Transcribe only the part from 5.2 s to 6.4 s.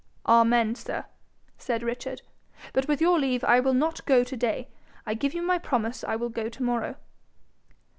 you my promise I will